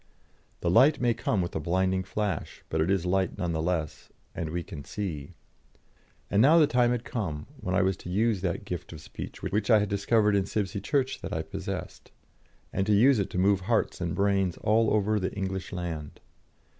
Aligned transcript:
The 0.61 0.69
light 0.71 0.99
may 0.99 1.13
come 1.13 1.43
with 1.43 1.55
a 1.55 1.59
blinding 1.59 2.01
flash, 2.03 2.63
but 2.69 2.81
it 2.81 2.89
is 2.89 3.05
light 3.05 3.37
none 3.37 3.51
the 3.51 3.61
less, 3.61 4.09
and 4.33 4.49
we 4.49 4.63
can 4.63 4.83
see. 4.83 5.35
And 6.31 6.41
now 6.41 6.57
the 6.57 6.65
time 6.65 6.89
had 6.89 7.03
come 7.03 7.45
when 7.59 7.75
I 7.75 7.83
was 7.83 7.95
to 7.97 8.09
use 8.09 8.41
that 8.41 8.65
gift 8.65 8.91
of 8.93 8.99
speech 8.99 9.43
which 9.43 9.69
I 9.69 9.77
had 9.77 9.89
discovered 9.89 10.35
in 10.35 10.47
Sibsey 10.47 10.81
Church 10.81 11.21
that 11.21 11.33
I 11.33 11.43
possessed, 11.43 12.09
and 12.73 12.87
to 12.87 12.93
use 12.93 13.19
it 13.19 13.29
to 13.29 13.37
move 13.37 13.59
hearts 13.69 14.01
and 14.01 14.15
brains 14.15 14.57
all 14.57 14.91
over 14.91 15.19
the 15.19 15.33
English 15.33 15.71
land. 15.71 16.19